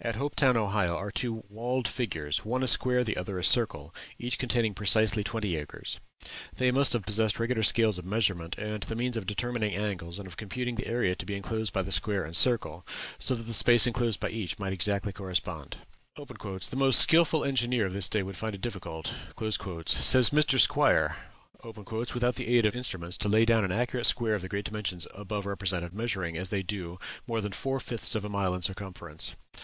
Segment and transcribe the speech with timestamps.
[0.00, 4.38] At Hopetown, Ohio, are two walled figures one a square, the other a circle each
[4.38, 5.98] containing precisely twenty acres.
[6.56, 10.28] They must have possessed regular scales of measurement, and the means of determining angles and
[10.28, 12.86] of computing the area to be enclosed by the square and the circle,
[13.18, 15.78] so that the space enclosed by each might exactly correspond.
[16.14, 19.12] "The most skilful engineer of this day would find it difficult,"
[19.84, 20.60] says Mr.
[20.64, 21.16] Squier,
[22.14, 25.08] "without the aid of instruments, to lay down an accurate square of the great dimensions
[25.12, 29.34] above represented, measuring, as they do, more than four fifths of a mile in circumference....